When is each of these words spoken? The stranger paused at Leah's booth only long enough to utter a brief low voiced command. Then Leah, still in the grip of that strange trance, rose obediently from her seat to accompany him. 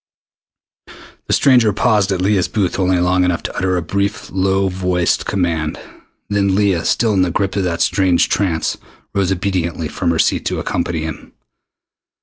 The 1.27 1.33
stranger 1.33 1.71
paused 1.73 2.11
at 2.11 2.21
Leah's 2.21 2.47
booth 2.47 2.79
only 2.79 2.97
long 2.99 3.23
enough 3.23 3.43
to 3.43 3.55
utter 3.55 3.77
a 3.77 3.83
brief 3.83 4.31
low 4.31 4.67
voiced 4.67 5.27
command. 5.27 5.79
Then 6.27 6.55
Leah, 6.55 6.85
still 6.85 7.13
in 7.13 7.21
the 7.21 7.29
grip 7.29 7.55
of 7.55 7.65
that 7.65 7.83
strange 7.83 8.27
trance, 8.27 8.79
rose 9.13 9.31
obediently 9.31 9.89
from 9.89 10.09
her 10.09 10.17
seat 10.17 10.43
to 10.47 10.57
accompany 10.59 11.03
him. 11.03 11.33